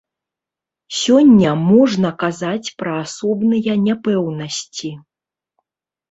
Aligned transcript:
Сёння 0.99 1.49
можна 1.71 2.09
казаць 2.23 2.71
пра 2.79 2.93
асобныя 3.05 3.75
няпэўнасці. 3.87 4.91